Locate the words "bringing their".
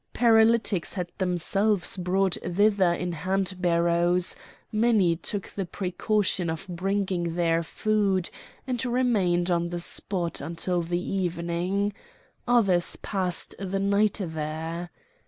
6.67-7.61